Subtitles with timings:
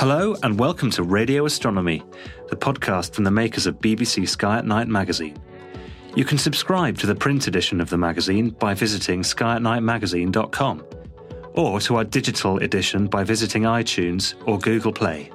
[0.00, 2.02] Hello, and welcome to Radio Astronomy,
[2.48, 5.36] the podcast from the makers of BBC Sky at Night magazine.
[6.16, 10.86] You can subscribe to the print edition of the magazine by visiting skyatnightmagazine.com,
[11.52, 15.30] or to our digital edition by visiting iTunes or Google Play.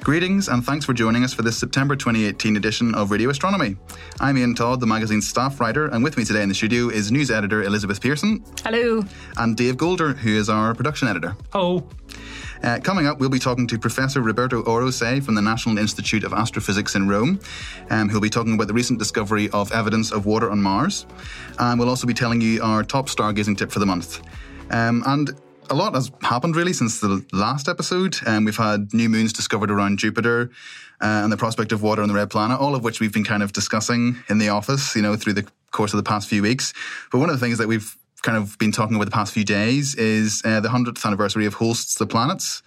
[0.00, 3.76] Greetings and thanks for joining us for this September 2018 edition of Radio Astronomy.
[4.20, 7.12] I'm Ian Todd, the magazine's staff writer, and with me today in the studio is
[7.12, 8.42] news editor Elizabeth Pearson.
[8.64, 9.04] Hello.
[9.36, 11.36] And Dave Golder, who is our production editor.
[11.52, 11.86] Oh.
[12.62, 16.32] Uh, coming up, we'll be talking to Professor Roberto Orosei from the National Institute of
[16.32, 17.40] Astrophysics in Rome.
[17.90, 21.06] Um, he'll be talking about the recent discovery of evidence of water on Mars.
[21.58, 24.20] And we'll also be telling you our top stargazing tip for the month.
[24.70, 25.30] Um, and
[25.70, 28.16] a lot has happened really since the last episode.
[28.26, 30.50] Um, we've had new moons discovered around Jupiter
[31.00, 33.24] uh, and the prospect of water on the red planet, all of which we've been
[33.24, 36.42] kind of discussing in the office, you know, through the course of the past few
[36.42, 36.72] weeks.
[37.12, 39.44] But one of the things that we've kind of been talking about the past few
[39.44, 42.62] days is uh, the 100th anniversary of Holst's The Planets,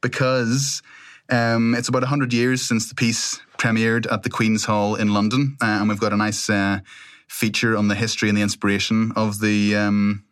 [0.00, 0.82] because
[1.30, 5.56] um, it's about 100 years since the piece premiered at the Queen's Hall in London.
[5.62, 6.80] Uh, and we've got a nice uh,
[7.28, 9.76] feature on the history and the inspiration of the.
[9.76, 10.22] Um,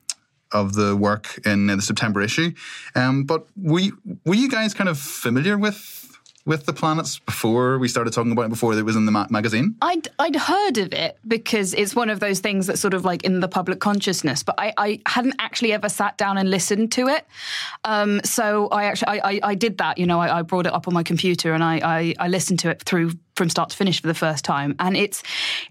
[0.52, 2.52] of the work in the September issue,
[2.94, 6.03] um, but were you, were you guys kind of familiar with
[6.46, 9.26] with the planets before we started talking about it before it was in the ma-
[9.30, 9.76] magazine?
[9.80, 13.24] I'd I'd heard of it because it's one of those things that's sort of like
[13.24, 17.08] in the public consciousness, but I, I hadn't actually ever sat down and listened to
[17.08, 17.26] it.
[17.84, 19.98] Um, so I actually I, I, I, did that.
[19.98, 22.58] You know, I, I, brought it up on my computer and I, I, I listened
[22.60, 24.74] to it through from start to finish for the first time.
[24.78, 25.22] And it's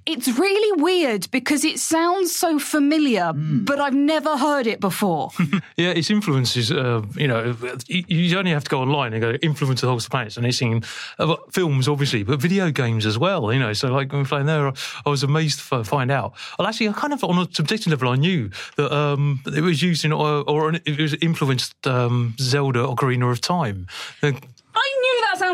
[0.06, 3.66] it's really weird because it sounds so familiar mm.
[3.66, 5.32] but I've never heard it before.
[5.78, 7.56] Yeah its influences uh, you know
[7.88, 10.84] you only have to go online and go influence of the planets and it's in
[11.20, 14.72] uh, films obviously but video games as well you know so like when playing there
[15.06, 16.34] I was amazed to find out.
[16.58, 19.82] Well actually I kind of on a subjective level I knew that um, it was
[19.82, 23.88] used in or, or it was influenced um, Zelda Ocarina of Time.
[24.22, 24.53] I knew that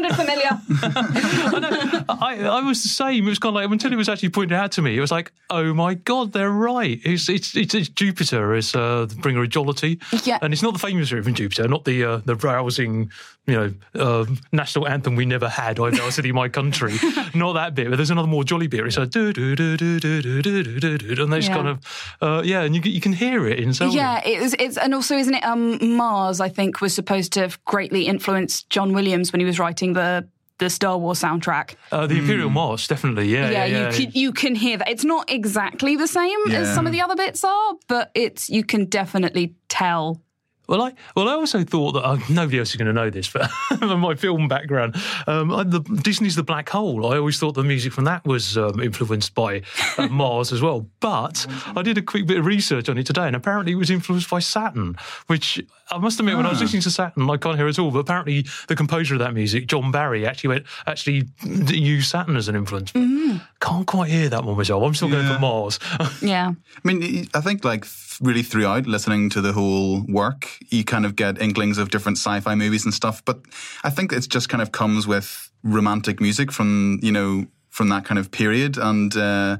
[0.01, 0.59] sounded familiar.
[2.09, 3.25] I, I, was the same.
[3.25, 5.11] It was kind of like until it was actually pointed out to me, it was
[5.11, 6.99] like, oh my god, they're right.
[7.03, 9.99] It's it's it's, it's Jupiter as uh, the bringer of jollity.
[10.23, 13.11] Yeah, and it's not the famous river in Jupiter, not the uh, the rousing,
[13.45, 15.79] you know, uh, national anthem we never had.
[15.79, 16.93] I vow to thee, my country.
[17.35, 18.85] not that bit, but there's another more jolly bit.
[18.85, 21.67] It's like do do do do do do do do do, and they just kind
[21.67, 23.95] of uh, yeah, and you you can hear it in Zelda.
[23.95, 26.39] Yeah, it's it's and also isn't it um Mars?
[26.39, 30.27] I think was supposed to have greatly influenced John Williams when he was writing the
[30.59, 31.75] the Star Wars soundtrack.
[31.91, 32.53] Uh, the Imperial mm.
[32.53, 33.49] March, definitely, yeah.
[33.49, 33.91] Yeah, yeah, yeah.
[33.91, 34.89] You, can, you can hear that.
[34.89, 36.59] It's not exactly the same yeah.
[36.59, 40.21] as some of the other bits are, but it's you can definitely tell
[40.69, 43.27] well, I well, I also thought that uh, nobody else is going to know this,
[43.27, 43.49] but
[43.81, 47.11] my film background, um, the, Disney's The Black Hole.
[47.11, 49.63] I always thought the music from that was um, influenced by
[49.97, 50.85] uh, Mars as well.
[50.99, 53.89] But I did a quick bit of research on it today, and apparently it was
[53.89, 54.95] influenced by Saturn.
[55.25, 55.59] Which
[55.91, 56.65] I must admit, when I was ah.
[56.65, 57.89] listening to Saturn, I can't hear it at all.
[57.89, 62.47] But apparently, the composer of that music, John Barry, actually went actually used Saturn as
[62.47, 62.91] an influence.
[62.91, 63.37] Mm-hmm.
[63.59, 64.83] Can't quite hear that one myself.
[64.83, 65.15] I'm still yeah.
[65.15, 65.79] going for Mars.
[66.21, 67.85] yeah, I mean, I think like
[68.21, 72.55] really throughout listening to the whole work, you kind of get inklings of different sci-fi
[72.55, 73.23] movies and stuff.
[73.25, 73.39] But
[73.83, 78.05] I think it just kind of comes with romantic music from you know from that
[78.05, 79.15] kind of period and.
[79.15, 79.57] Uh,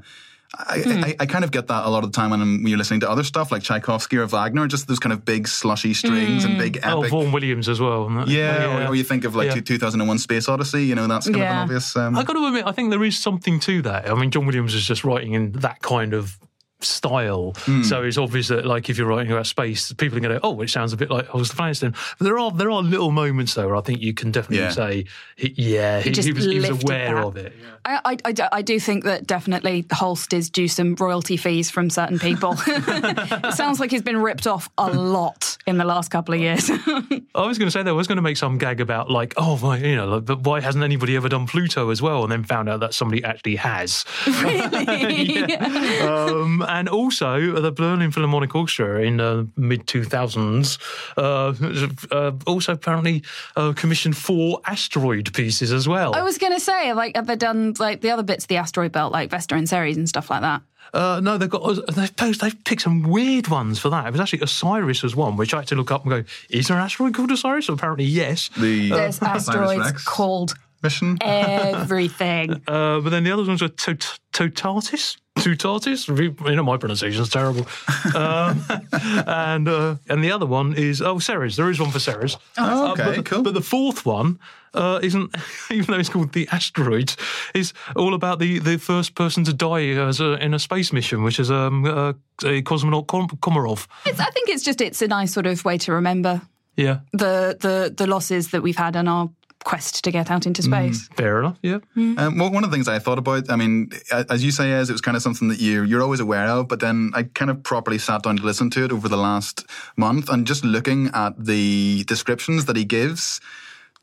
[0.52, 1.04] I, hmm.
[1.04, 2.98] I, I, kind of get that a lot of the time when, when, you're listening
[3.00, 6.58] to other stuff like Tchaikovsky or Wagner, just those kind of big slushy strings and
[6.58, 6.88] big hmm.
[6.88, 7.12] epic.
[7.12, 8.10] Oh, Vaughan Williams as well.
[8.10, 8.86] Yeah, yeah.
[8.86, 9.60] Or, or, you think of like yeah.
[9.60, 11.50] 2001 Space Odyssey, you know, that's kind yeah.
[11.50, 11.94] of an obvious.
[11.94, 12.16] Um...
[12.16, 14.10] I got to admit, I think there is something to that.
[14.10, 16.36] I mean, John Williams is just writing in that kind of
[16.84, 17.52] style.
[17.66, 17.84] Mm.
[17.84, 20.48] So it's obvious that, like, if you're writing about space, people are going to, go,
[20.48, 21.80] oh, it sounds a bit like Holst the Planets.
[21.80, 24.70] But there are there are little moments though where I think you can definitely yeah.
[24.70, 25.04] say,
[25.36, 27.24] yeah, he, he, was, he was, aware that.
[27.24, 27.54] of it.
[27.60, 27.70] Yeah.
[27.84, 32.18] I, I, I, do think that definitely Holst is due some royalty fees from certain
[32.18, 32.54] people.
[32.66, 36.68] it sounds like he's been ripped off a lot in the last couple of years.
[37.34, 39.32] I was going to say that I was going to make some gag about like,
[39.38, 42.22] oh, why, you know, but why hasn't anybody ever done Pluto as well?
[42.22, 44.04] And then found out that somebody actually has.
[44.26, 45.42] Really?
[46.00, 50.78] um, and also the Berlin Philharmonic Orchestra in the uh, mid 2000s
[51.16, 53.22] uh, uh, also apparently
[53.56, 56.14] uh, commissioned four asteroid pieces as well.
[56.14, 58.56] I was going to say, like, have they done like the other bits of the
[58.56, 60.62] asteroid belt, like Vesta and Ceres and stuff like that?
[60.94, 64.06] Uh, no, they've got they've, posed, they've picked some weird ones for that.
[64.06, 66.68] It was actually Osiris as one, which I had to look up and go, is
[66.68, 67.66] there an asteroid called Osiris?
[67.66, 68.50] So apparently, yes.
[68.58, 71.18] The, uh, There's asteroids called mission.
[71.20, 72.52] Everything.
[72.68, 75.16] uh, but then the other ones were Totatis.
[75.38, 76.08] Toutatis.
[76.08, 77.66] You know my pronunciation's terrible.
[78.14, 78.62] um,
[78.92, 81.56] and uh, and the other one is oh Ceres.
[81.56, 82.36] There is one for Ceres.
[82.58, 83.42] Oh, okay, uh, but, cool.
[83.42, 84.38] But the fourth one
[84.74, 85.34] uh, isn't,
[85.70, 87.16] even though it's called the asteroids,
[87.54, 91.22] is all about the, the first person to die as a, in a space mission,
[91.22, 92.12] which is um, uh,
[92.44, 93.86] a cosmonaut Komarov.
[94.06, 96.42] It's, I think it's just it's a nice sort of way to remember
[96.76, 99.30] Yeah, the the the losses that we've had on our
[99.64, 101.08] quest to get out into mm, space.
[101.08, 101.58] fair enough.
[101.62, 101.78] Yeah.
[101.96, 102.18] Mm.
[102.18, 104.88] Um, well, one of the things I thought about, I mean, as you say, is
[104.88, 107.50] it was kind of something that you you're always aware of, but then I kind
[107.50, 109.66] of properly sat down to listen to it over the last
[109.96, 113.40] month, and just looking at the descriptions that he gives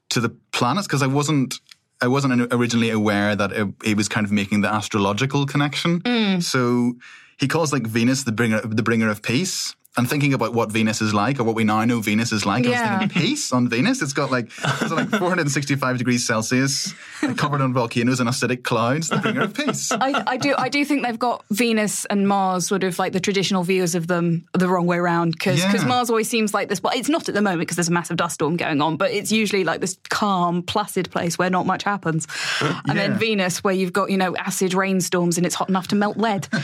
[0.10, 1.60] to the planets, because I wasn't.
[2.00, 6.02] I wasn't originally aware that it, he was kind of making the astrological connection.
[6.02, 6.44] Mm.
[6.44, 6.94] So
[7.40, 9.76] he calls like Venus the bringer, the bringer of peace.
[9.98, 12.66] And thinking about what Venus is like, or what we now know Venus is like,
[12.66, 13.00] I was Yeah.
[13.00, 14.02] thinking peace on Venus.
[14.04, 16.94] It's got like it's like 465 degrees Celsius,
[17.36, 19.92] covered on volcanoes and acidic clouds, the bringer of peace.
[19.92, 23.20] I, I do I do think they've got Venus and Mars sort of like the
[23.20, 25.84] traditional views of them the wrong way around because Yeah.
[25.86, 28.18] Mars always seems like this well it's not at the moment because there's a massive
[28.18, 31.82] dust storm going on but it's usually like this calm placid place where not much
[31.84, 32.28] happens
[32.62, 35.96] and then Venus where you've got you know acid rainstorms and it's hot enough to
[35.96, 36.48] melt lead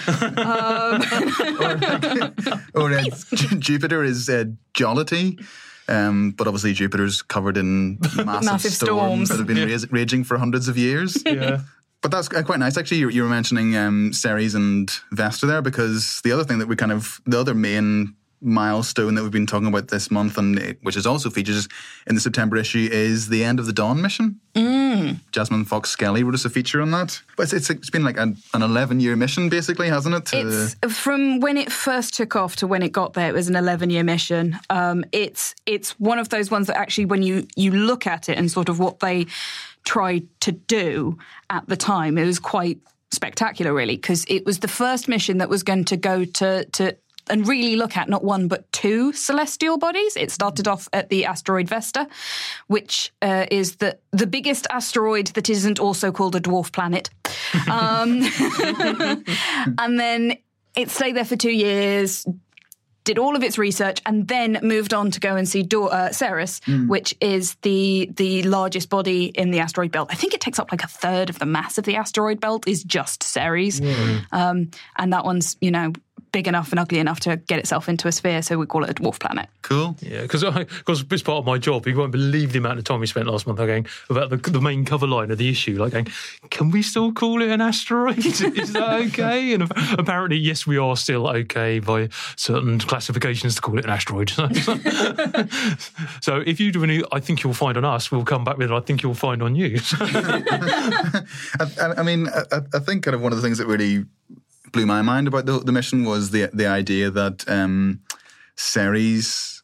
[2.76, 3.12] Or uh, J-
[3.60, 5.38] Jupiter is uh, jollity.
[5.90, 9.30] Um, but obviously Jupiter's covered in massive, Massive storms, storms.
[9.30, 11.22] that have been rais- raging for hundreds of years.
[11.26, 11.62] Yeah.
[12.02, 12.78] But that's uh, quite nice.
[12.78, 16.68] Actually, you, you were mentioning um, Ceres and Vesta there because the other thing that
[16.68, 20.60] we kind of, the other main milestone that we've been talking about this month, and
[20.60, 21.68] it, which is also features
[22.08, 24.40] in the September issue, is the end of the Dawn mission.
[24.56, 25.20] Mm.
[25.32, 27.22] Jasmine Fox Skelly wrote us a feature on that.
[27.36, 30.34] But it's, it's, it's been like an, an 11 year mission, basically, hasn't it?
[30.34, 33.30] It's from when it first took off to when it got there.
[33.30, 34.58] It was an eleven-year mission.
[34.70, 38.38] Um, it's it's one of those ones that actually, when you you look at it
[38.38, 39.28] and sort of what they
[39.84, 41.18] tried to do
[41.50, 42.80] at the time, it was quite
[43.12, 46.98] spectacular, really, because it was the first mission that was going to go to to.
[47.30, 50.18] And really look at not one but two celestial bodies.
[50.18, 52.08] It started off at the asteroid Vesta,
[52.68, 57.10] which uh, is the the biggest asteroid that isn't also called a dwarf planet.
[57.70, 58.22] Um,
[59.78, 60.38] and then
[60.76, 62.26] it stayed there for two years,
[63.04, 66.12] did all of its research, and then moved on to go and see Do- uh,
[66.12, 70.10] Ceres, which is the the largest body in the asteroid belt.
[70.12, 72.68] I think it takes up like a third of the mass of the asteroid belt
[72.68, 73.82] is just Ceres,
[74.32, 75.94] um, and that one's you know
[76.34, 78.90] big enough and ugly enough to get itself into a sphere, so we call it
[78.90, 79.48] a dwarf planet.
[79.62, 79.96] cool.
[80.02, 81.88] Yeah, because because it's part of my job.
[81.88, 84.60] You won't believe the amount of time we spent last month going about the, the
[84.60, 85.80] main cover line of the issue.
[85.82, 86.08] Like, going,
[86.50, 88.18] can we still call it an asteroid?
[88.26, 89.54] Is that okay?
[89.54, 89.64] And
[89.98, 94.30] apparently, yes, we are still okay by certain classifications to call it an asteroid.
[96.22, 98.12] so, if you do any, I think you'll find on us.
[98.12, 98.72] We'll come back with.
[98.72, 99.78] I think you'll find on you.
[100.00, 101.22] I,
[101.80, 104.06] I- I mean, I, I think kind of one of the things that really
[104.74, 108.02] blew my mind about the, the mission was the the idea that um,
[108.58, 109.64] Ceres,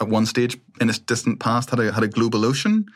[0.00, 2.86] at one stage in its distant past, had a had a global ocean.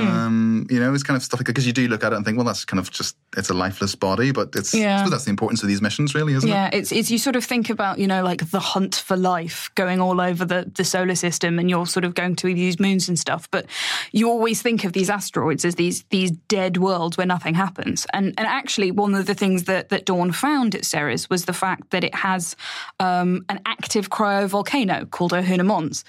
[0.00, 2.24] Um, you know, it's kind of stuff like because you do look at it and
[2.24, 5.06] think, well, that's kind of just it's a lifeless body, but it's yeah.
[5.08, 6.52] that's the importance of these missions, really, isn't it?
[6.52, 9.70] Yeah, it's it's you sort of think about you know like the hunt for life
[9.74, 13.08] going all over the the solar system, and you're sort of going to these moons
[13.08, 13.50] and stuff.
[13.50, 13.66] But
[14.12, 18.06] you always think of these asteroids as these these dead worlds where nothing happens.
[18.12, 21.52] And and actually, one of the things that that Dawn found at Ceres was the
[21.52, 22.56] fact that it has
[23.00, 26.04] um, an active cryovolcano called Ahuna Mons.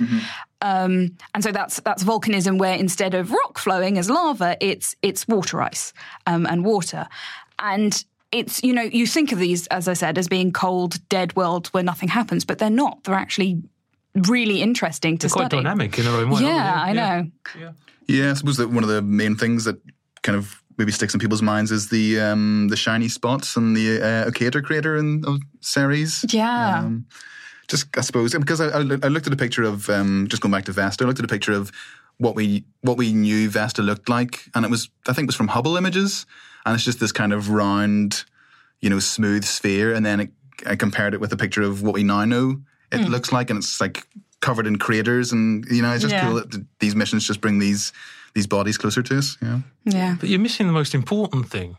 [0.62, 5.27] Um, and so that's that's volcanism where instead of rock flowing as lava, it's it's
[5.27, 5.94] water ice
[6.25, 7.07] um, and water.
[7.59, 11.35] And it's you know you think of these as I said as being cold dead
[11.35, 13.04] worlds where nothing happens, but they're not.
[13.04, 13.61] They're actually
[14.16, 15.57] really interesting to Quite study.
[15.57, 16.42] Quite dynamic in their own way.
[16.42, 17.31] Yeah, aren't I know.
[18.07, 19.78] Yeah, I suppose that one of the main things that
[20.23, 24.02] kind of maybe sticks in people's minds is the um, the shiny spots and the
[24.02, 26.25] uh, Occator crater in of Ceres.
[26.30, 26.80] Yeah.
[26.80, 27.06] Um,
[27.68, 30.52] just I suppose because I, I I looked at a picture of um, just going
[30.52, 31.04] back to Vesta.
[31.04, 31.71] I looked at a picture of
[32.18, 35.36] what we what we knew Vesta looked like, and it was I think it was
[35.36, 36.26] from Hubble images,
[36.66, 38.24] and it's just this kind of round,
[38.81, 40.30] you know, smooth sphere, and then it,
[40.66, 43.12] I compared it with a picture of what we now know it Hmm.
[43.12, 44.07] looks like, and it's like
[44.40, 46.26] covered in craters, and you know, it's just Yeah.
[46.28, 47.92] cool that these missions just bring these
[48.33, 49.38] these bodies closer to us.
[49.42, 49.59] Yeah.
[49.86, 50.16] yeah.
[50.19, 51.78] But you're missing the most important thing,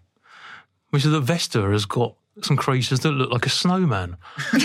[0.90, 4.16] which is that Vesta has got some creatures that look like a snowman.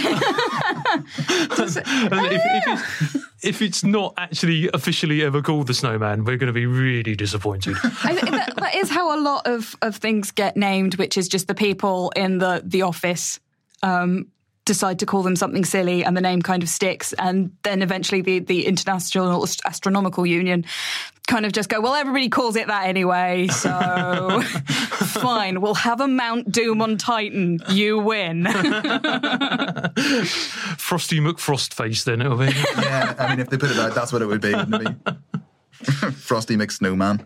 [1.64, 6.48] And if, if, it's, if it's not actually officially ever called the snowman, we're going
[6.48, 7.76] to be really disappointed.
[8.04, 11.28] I think that, that is how a lot of, of things get named, which is
[11.28, 13.40] just the people in the the office
[13.82, 14.28] um,
[14.66, 18.22] decide to call them something silly, and the name kind of sticks, and then eventually
[18.22, 20.66] the the International Astronomical Union
[21.28, 24.42] kind of just go, well, everybody calls it that anyway, so
[25.22, 27.60] fine, we'll have a Mount Doom on Titan.
[27.70, 28.46] You win.
[30.78, 32.52] Frosty McFrostface, then it'll be.
[32.78, 35.06] yeah, I mean, if they put it out, that's what it would be, wouldn't it
[35.06, 35.12] be?
[36.12, 37.26] Frosty mixed snowman.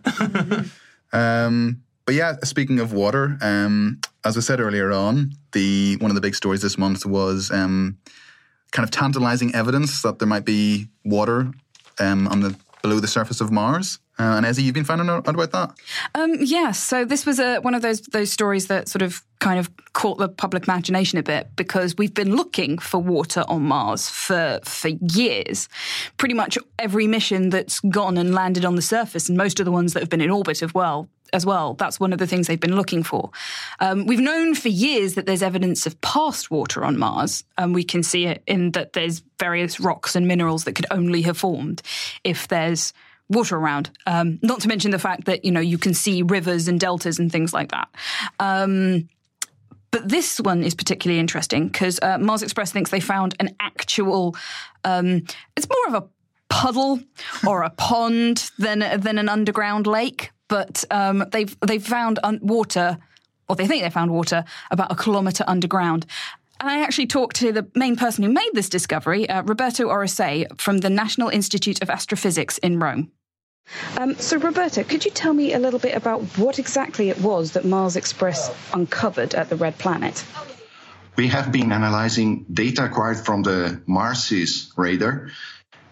[1.11, 6.15] um, but yeah, speaking of water, um, as I said earlier on, the one of
[6.15, 7.97] the big stories this month was um,
[8.71, 11.51] kind of tantalizing evidence that there might be water
[11.99, 13.99] um, on the below the surface of Mars.
[14.19, 15.73] Uh, and Ezzy, you've been finding out about that?
[16.15, 16.49] Um, yes.
[16.49, 19.69] Yeah, so this was a, one of those those stories that sort of kind of
[19.93, 24.59] caught the public imagination a bit because we've been looking for water on Mars for
[24.63, 25.69] for years.
[26.17, 29.71] Pretty much every mission that's gone and landed on the surface, and most of the
[29.71, 31.07] ones that have been in orbit as well.
[31.33, 33.31] As well, that's one of the things they've been looking for.
[33.79, 37.83] Um, we've known for years that there's evidence of past water on Mars, and we
[37.83, 41.81] can see it in that there's various rocks and minerals that could only have formed
[42.23, 42.93] if there's
[43.29, 43.89] water around.
[44.05, 47.19] Um, not to mention the fact that you know you can see rivers and deltas
[47.19, 47.89] and things like that.
[48.39, 49.09] Um,
[49.91, 54.35] but this one is particularly interesting because uh, Mars Express thinks they found an actual.
[54.83, 55.23] Um,
[55.55, 56.07] it's more of a
[56.49, 56.99] puddle
[57.47, 62.97] or a pond than than an underground lake, but um, they've they've found un- water,
[63.47, 66.05] or they think they found water about a kilometre underground.
[66.59, 70.47] And I actually talked to the main person who made this discovery, uh, Roberto Orosei
[70.59, 73.11] from the National Institute of Astrophysics in Rome.
[73.97, 77.51] Um, so, Roberto, could you tell me a little bit about what exactly it was
[77.51, 80.23] that Mars Express uncovered at the Red Planet?
[81.15, 85.29] We have been analyzing data acquired from the MARSIS radar,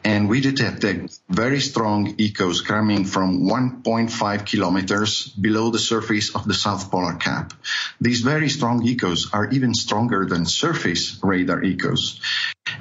[0.06, 6.54] and we detected very strong echoes coming from 1.5 kilometers below the surface of the
[6.54, 7.54] South Polar Cap.
[8.00, 12.22] These very strong echoes are even stronger than surface radar echoes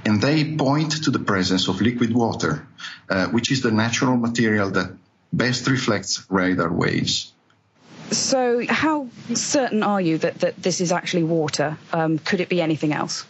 [0.04, 2.66] and they point to the presence of liquid water,
[3.08, 4.92] uh, which is the natural material that
[5.32, 7.32] best reflects radar waves.
[8.10, 11.78] So, how certain are you that, that this is actually water?
[11.92, 13.26] Um, could it be anything else?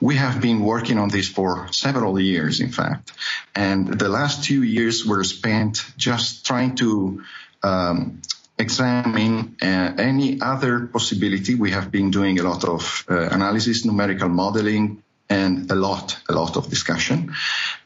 [0.00, 3.12] We have been working on this for several years, in fact.
[3.54, 7.22] And the last two years were spent just trying to
[7.62, 8.20] um,
[8.58, 11.54] examine uh, any other possibility.
[11.54, 16.32] We have been doing a lot of uh, analysis, numerical modeling, and a lot, a
[16.32, 17.34] lot of discussion.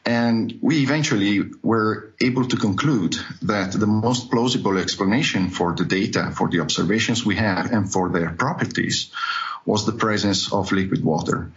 [0.05, 6.31] And we eventually were able to conclude that the most plausible explanation for the data,
[6.35, 9.11] for the observations we have, and for their properties
[9.69, 11.51] was the presence of liquid water.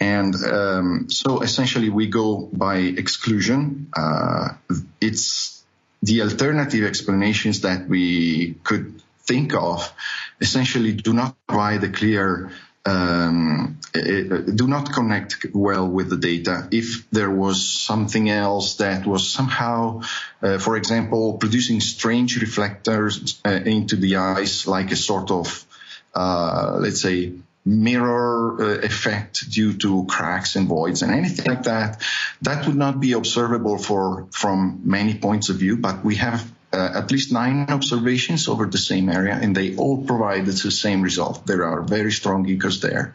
[0.00, 3.90] And um, so essentially we go by exclusion.
[3.94, 4.54] Uh,
[5.00, 5.62] it's
[6.02, 9.92] the alternative explanations that we could think of
[10.40, 12.50] essentially do not provide a clear
[12.86, 16.68] um, do not connect well with the data.
[16.70, 20.02] If there was something else that was somehow,
[20.42, 25.66] uh, for example, producing strange reflectors uh, into the ice, like a sort of,
[26.14, 27.32] uh, let's say,
[27.68, 32.02] mirror uh, effect due to cracks and voids and anything like that,
[32.42, 35.76] that would not be observable for from many points of view.
[35.76, 40.04] But we have uh, at least nine observations over the same area, and they all
[40.04, 41.46] provided the same result.
[41.46, 43.14] There are very strong echoes there,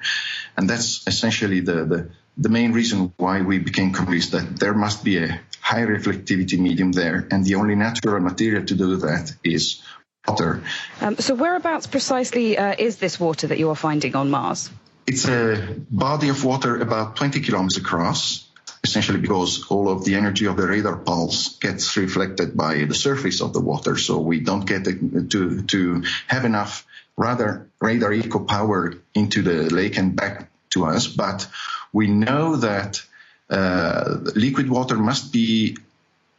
[0.56, 5.04] and that's essentially the, the the main reason why we became convinced that there must
[5.04, 9.82] be a high reflectivity medium there, and the only natural material to do that is
[10.28, 10.64] water.
[11.02, 14.70] Um, so, whereabouts precisely uh, is this water that you are finding on Mars?
[15.06, 18.48] It's a body of water about 20 kilometers across
[18.84, 23.42] essentially because all of the energy of the radar pulse gets reflected by the surface
[23.42, 23.98] of the water.
[23.98, 29.98] So we don't get to, to have enough rather radar echo power into the lake
[29.98, 31.08] and back to us.
[31.08, 31.48] But
[31.94, 33.02] we know that
[33.50, 35.78] uh, liquid water must be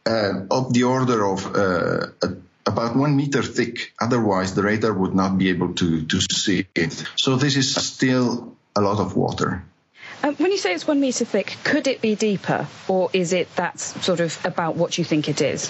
[0.05, 2.07] uh, of the order of uh,
[2.65, 3.93] about one meter thick.
[3.99, 7.03] Otherwise, the radar would not be able to, to see it.
[7.15, 9.63] So this is still a lot of water.
[10.23, 13.47] Um, when you say it's one metre thick, could it be deeper, or is it
[13.55, 15.69] that's sort of about what you think it is?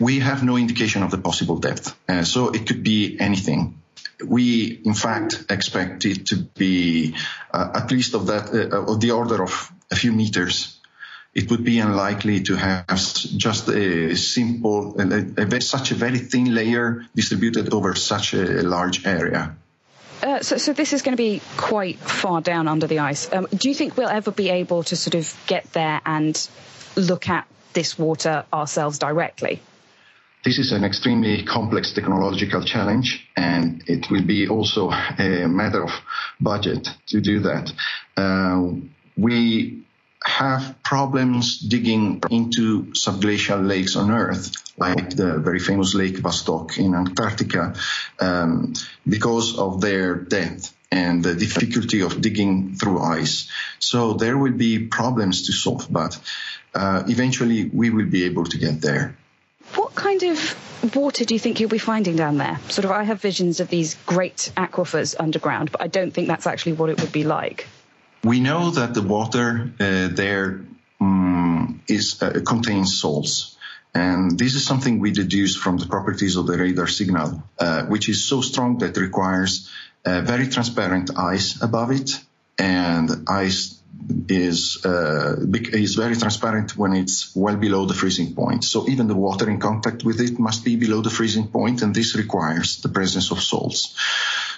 [0.00, 3.80] We have no indication of the possible depth, uh, so it could be anything.
[4.24, 7.14] We, in fact, expect it to be
[7.52, 10.77] uh, at least of that uh, of the order of a few meters.
[11.34, 16.54] It would be unlikely to have just a simple, a, a, such a very thin
[16.54, 19.56] layer distributed over such a large area.
[20.22, 23.32] Uh, so, so, this is going to be quite far down under the ice.
[23.32, 26.48] Um, do you think we'll ever be able to sort of get there and
[26.96, 29.60] look at this water ourselves directly?
[30.44, 35.90] This is an extremely complex technological challenge, and it will be also a matter of
[36.40, 37.72] budget to do that.
[38.16, 38.72] Uh,
[39.16, 39.84] we
[40.24, 46.94] have problems digging into subglacial lakes on Earth, like the very famous Lake Vostok in
[46.94, 47.74] Antarctica,
[48.18, 48.72] um,
[49.08, 53.48] because of their depth and the difficulty of digging through ice.
[53.78, 56.18] So there will be problems to solve, but
[56.74, 59.16] uh, eventually we will be able to get there.
[59.74, 62.58] What kind of water do you think you'll be finding down there?
[62.68, 66.46] Sort of, I have visions of these great aquifers underground, but I don't think that's
[66.46, 67.66] actually what it would be like
[68.24, 70.60] we know that the water uh, there
[71.00, 73.56] um, is uh, contains salts.
[73.94, 78.08] And this is something we deduce from the properties of the radar signal, uh, which
[78.08, 79.70] is so strong that requires
[80.04, 82.18] very transparent ice above it
[82.58, 83.80] and ice
[84.28, 85.36] is uh,
[85.72, 88.64] is very transparent when it's well below the freezing point.
[88.64, 91.94] So even the water in contact with it must be below the freezing point, and
[91.94, 93.96] this requires the presence of salts.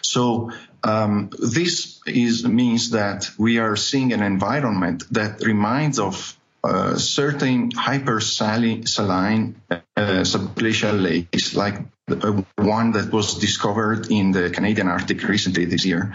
[0.03, 0.51] So
[0.83, 7.71] um, this is means that we are seeing an environment that reminds of uh, certain
[7.73, 15.65] hypersaline uh, subglacial lakes, like the one that was discovered in the Canadian Arctic recently
[15.65, 16.13] this year.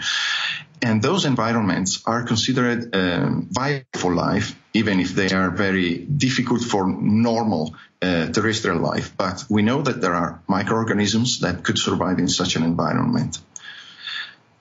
[0.82, 6.62] And those environments are considered um, viable for life, even if they are very difficult
[6.62, 9.16] for normal uh, terrestrial life.
[9.16, 13.38] But we know that there are microorganisms that could survive in such an environment.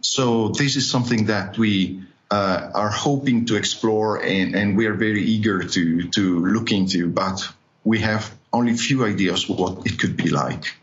[0.06, 4.94] So this is something that we uh, are hoping to explore and, and we are
[4.94, 7.42] very eager to, to look into, but
[7.84, 10.76] we have only few ideas what it could be like.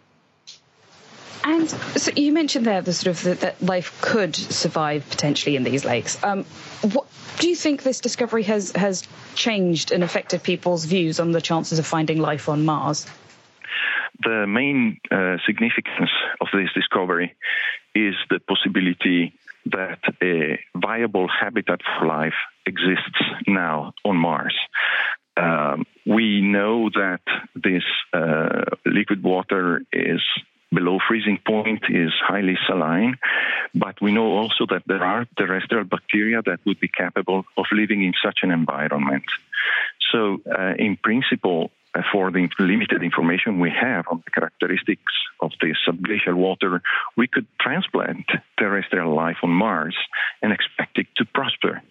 [1.44, 5.62] And so you mentioned there the sort of the, that life could survive potentially in
[5.62, 6.22] these lakes.
[6.22, 6.44] Um,
[6.82, 7.06] what
[7.38, 11.78] do you think this discovery has has changed and affected people's views on the chances
[11.78, 13.06] of finding life on Mars?
[14.22, 16.10] The main uh, significance
[16.40, 17.34] of this discovery
[17.94, 19.34] is the possibility
[19.66, 22.34] that a viable habitat for life
[22.66, 24.56] exists now on Mars.
[25.36, 27.22] Um, we know that
[27.54, 30.20] this uh, liquid water is
[30.72, 33.16] below freezing point is highly saline,
[33.74, 38.02] but we know also that there are terrestrial bacteria that would be capable of living
[38.02, 39.24] in such an environment.
[40.10, 41.70] So, uh, in principle,
[42.10, 46.82] for the limited information we have on the characteristics of the subglacial water,
[47.16, 48.26] we could transplant
[48.58, 49.96] terrestrial life on Mars
[50.40, 51.82] and expect it to prosper.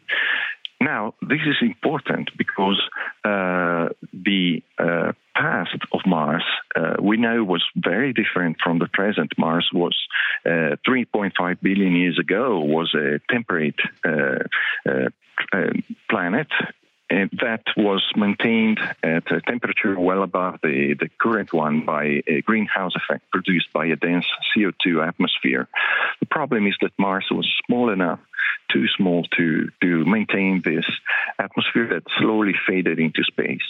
[0.81, 2.81] Now, this is important because
[3.24, 6.43] uh, the uh, past of Mars
[6.76, 9.32] uh, we know was very different from the present.
[9.38, 9.95] Mars was
[10.43, 14.39] uh, 3.5 billion years ago was a temperate uh,
[14.89, 15.10] uh,
[16.10, 16.47] planet
[17.39, 22.94] that was maintained at a temperature well above the, the current one by a greenhouse
[22.96, 25.67] effect produced by a dense CO2 atmosphere.
[26.20, 28.20] The problem is that Mars was small enough,
[28.72, 30.86] too small to, to maintain this
[31.39, 33.62] atmosphere that slowly faded into space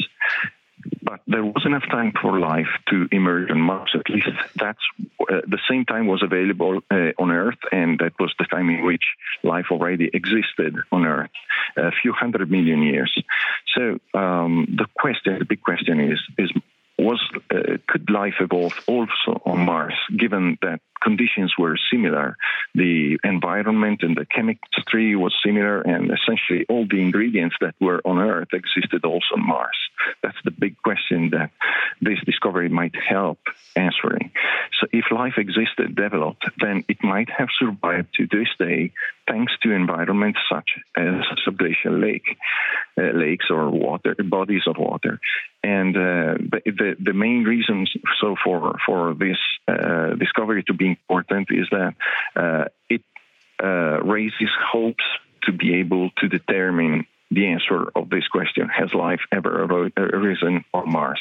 [1.02, 3.92] but there was enough time for life to emerge on Mars.
[3.96, 4.80] At least that's
[5.22, 8.84] uh, the same time was available uh, on Earth, and that was the time in
[8.84, 9.04] which
[9.44, 11.32] life already existed on Earth,
[11.78, 13.12] a few hundred million years.
[13.76, 16.52] So um, the question, the big question is, is
[17.00, 22.38] was uh, could life evolve also on Mars, given that conditions were similar,
[22.76, 28.20] the environment and the chemistry was similar, and essentially all the ingredients that were on
[28.20, 29.78] Earth existed also on Mars.
[30.24, 31.52] That's the big question that
[32.02, 33.40] this discovery might help
[33.76, 34.32] answering.
[34.80, 38.92] So, if life existed, developed, then it might have survived to this day
[39.28, 41.14] thanks to environments such as
[41.48, 42.38] subglacial lake,
[42.98, 45.20] uh, lakes or water bodies of water.
[45.64, 46.34] And uh,
[46.66, 49.38] the, the main reasons so for for this
[49.68, 51.94] uh, discovery to be important is that
[52.36, 53.04] uh, it
[53.64, 55.04] uh, raises hopes
[55.44, 59.64] to be able to determine the answer of this question: Has life ever
[59.98, 61.20] arisen on Mars?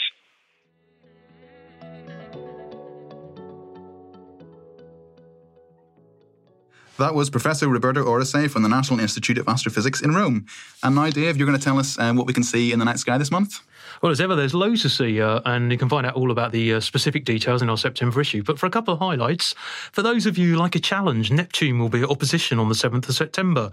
[6.99, 10.45] That was Professor Roberto Orosei from the National Institute of Astrophysics in Rome.
[10.83, 12.85] And now, Dave, you're going to tell us um, what we can see in the
[12.85, 13.61] night sky this month?
[14.03, 16.53] Well, as ever, there's loads to see, uh, and you can find out all about
[16.53, 18.43] the uh, specific details in our September issue.
[18.43, 19.55] But for a couple of highlights,
[19.93, 22.75] for those of you who like a challenge, Neptune will be at opposition on the
[22.75, 23.71] 7th of September.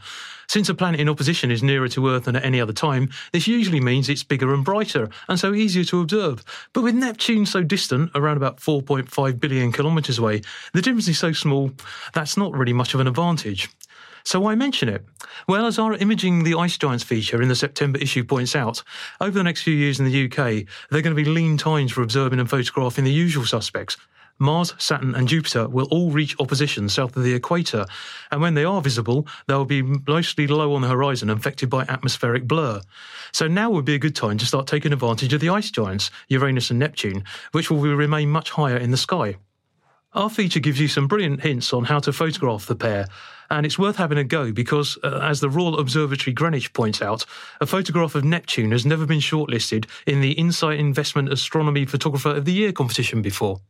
[0.48, 3.48] Since a planet in opposition is nearer to Earth than at any other time, this
[3.48, 6.44] usually means it's bigger and brighter, and so easier to observe.
[6.74, 10.42] But with Neptune so distant, around about 4.5 billion kilometres away,
[10.74, 11.72] the difference is so small,
[12.14, 13.70] that's not really much of an advantage.
[14.28, 15.06] So why mention it?
[15.48, 18.84] Well, as our Imaging the Ice Giants feature in the September issue points out,
[19.22, 21.94] over the next few years in the UK, there are going to be lean times
[21.94, 23.96] for observing and photographing the usual suspects.
[24.38, 27.86] Mars, Saturn, and Jupiter will all reach opposition south of the equator,
[28.30, 32.50] and when they are visible, they'll be mostly low on the horizon, affected by atmospheric
[32.50, 32.82] blur.
[33.32, 36.12] So now would be a good time to start taking advantage of the ice giants,
[36.28, 39.38] Uranus and Neptune, which will remain much higher in the sky.
[40.18, 43.06] Our feature gives you some brilliant hints on how to photograph the pair,
[43.52, 47.24] and it's worth having a go because, uh, as the Royal Observatory Greenwich points out,
[47.62, 52.46] a photograph of Neptune has never been shortlisted in the Insight Investment Astronomy Photographer of
[52.46, 53.62] the Year competition before.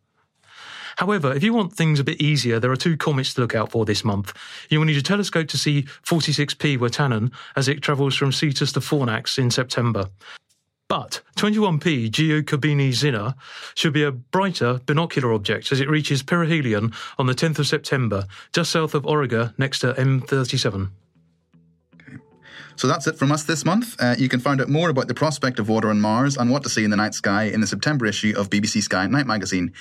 [0.95, 3.71] However, if you want things a bit easier, there are two comets to look out
[3.71, 4.31] for this month.
[4.69, 8.79] You will need a telescope to see 46P Wirtanen as it travels from Cetus to
[8.79, 10.05] Fornax in September.
[10.89, 13.35] But 21P Giacobini Zinner
[13.75, 18.25] should be a brighter binocular object as it reaches perihelion on the 10th of September,
[18.53, 20.91] just south of Auriga, next to M37.
[22.77, 23.99] So that's it from us this month.
[23.99, 26.63] Uh, you can find out more about the prospect of water on Mars and what
[26.63, 29.73] to see in the night sky in the September issue of BBC Sky Night magazine,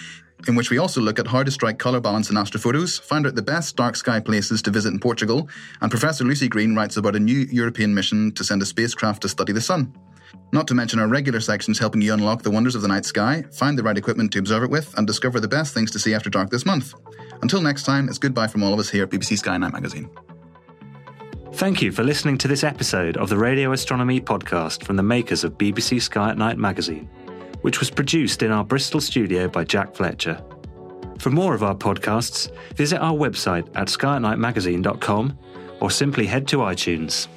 [0.48, 3.34] in which we also look at how to strike colour balance in astrophotos, find out
[3.34, 5.48] the best dark sky places to visit in Portugal,
[5.82, 9.28] and Professor Lucy Green writes about a new European mission to send a spacecraft to
[9.28, 9.92] study the Sun.
[10.52, 13.44] Not to mention our regular sections helping you unlock the wonders of the night sky,
[13.52, 16.14] find the right equipment to observe it with, and discover the best things to see
[16.14, 16.94] after dark this month.
[17.42, 20.10] Until next time, it's goodbye from all of us here at BBC Sky Night Magazine.
[21.52, 25.42] Thank you for listening to this episode of the Radio Astronomy podcast from the makers
[25.42, 27.08] of BBC Sky at Night magazine,
[27.62, 30.42] which was produced in our Bristol studio by Jack Fletcher.
[31.18, 35.38] For more of our podcasts, visit our website at skyatnightmagazine.com
[35.80, 37.28] or simply head to iTunes.